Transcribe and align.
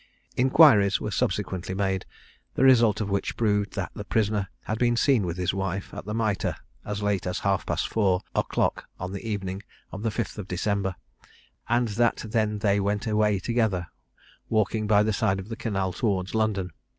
Inquiries 0.35 0.99
were 0.99 1.11
subsequently 1.11 1.75
made, 1.75 2.07
the 2.55 2.63
result 2.63 3.01
of 3.01 3.11
which 3.11 3.37
proved, 3.37 3.75
that 3.75 3.91
the 3.93 4.03
prisoner 4.03 4.47
had 4.63 4.79
been 4.79 4.95
seen 4.97 5.27
with 5.27 5.37
his 5.37 5.53
wife 5.53 5.93
at 5.93 6.05
the 6.05 6.13
Mitre, 6.15 6.55
as 6.83 7.03
late 7.03 7.27
as 7.27 7.37
half 7.41 7.67
past 7.67 7.87
four 7.87 8.21
o'clock 8.33 8.87
on 8.99 9.11
the 9.11 9.23
evening 9.23 9.61
of 9.91 10.01
the 10.01 10.09
5th 10.09 10.47
December, 10.47 10.95
and 11.69 11.89
that 11.89 12.15
then 12.27 12.57
they 12.57 12.79
went 12.79 13.05
away 13.05 13.37
together, 13.37 13.89
walking 14.49 14.87
by 14.87 15.03
the 15.03 15.13
side 15.13 15.37
of 15.39 15.49
the 15.49 15.55
canal 15.55 15.93
towards 15.93 16.33
London. 16.33 16.71